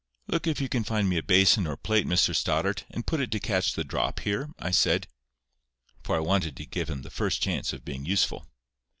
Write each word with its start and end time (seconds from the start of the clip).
"Look 0.25 0.47
if 0.47 0.59
you 0.59 0.67
can 0.67 0.83
find 0.83 1.13
a 1.13 1.21
basin 1.21 1.67
or 1.67 1.77
plate, 1.77 2.07
Mr 2.07 2.35
Stoddart, 2.35 2.85
and 2.89 3.05
put 3.05 3.19
it 3.19 3.29
to 3.29 3.39
catch 3.39 3.73
the 3.73 3.83
drop 3.83 4.21
here," 4.21 4.49
I 4.57 4.71
said. 4.71 5.05
For 6.01 6.15
I 6.15 6.19
wanted 6.21 6.57
to 6.57 6.65
give 6.65 6.89
him 6.89 7.03
the 7.03 7.11
first 7.11 7.39
chance 7.43 7.71
of 7.71 7.85
being 7.85 8.05
useful. 8.07 8.47